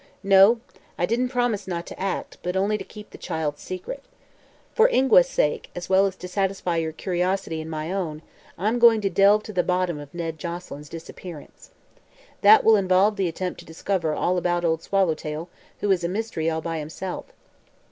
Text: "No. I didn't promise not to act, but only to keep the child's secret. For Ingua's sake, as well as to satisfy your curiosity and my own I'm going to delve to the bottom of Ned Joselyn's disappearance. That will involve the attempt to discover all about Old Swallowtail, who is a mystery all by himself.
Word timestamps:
"No. 0.23 0.59
I 0.97 1.05
didn't 1.05 1.29
promise 1.29 1.67
not 1.67 1.85
to 1.85 1.99
act, 2.01 2.39
but 2.41 2.57
only 2.57 2.75
to 2.75 2.83
keep 2.83 3.11
the 3.11 3.19
child's 3.19 3.61
secret. 3.61 4.01
For 4.73 4.89
Ingua's 4.89 5.29
sake, 5.29 5.69
as 5.75 5.89
well 5.89 6.07
as 6.07 6.15
to 6.15 6.27
satisfy 6.27 6.77
your 6.77 6.91
curiosity 6.91 7.61
and 7.61 7.69
my 7.69 7.91
own 7.93 8.23
I'm 8.57 8.79
going 8.79 9.01
to 9.01 9.11
delve 9.11 9.43
to 9.43 9.53
the 9.53 9.61
bottom 9.61 9.99
of 9.99 10.11
Ned 10.11 10.39
Joselyn's 10.39 10.89
disappearance. 10.89 11.69
That 12.41 12.63
will 12.63 12.77
involve 12.77 13.15
the 13.15 13.27
attempt 13.27 13.59
to 13.59 13.65
discover 13.67 14.15
all 14.15 14.39
about 14.39 14.65
Old 14.65 14.81
Swallowtail, 14.81 15.49
who 15.81 15.91
is 15.91 16.03
a 16.03 16.09
mystery 16.09 16.49
all 16.49 16.61
by 16.61 16.79
himself. 16.79 17.25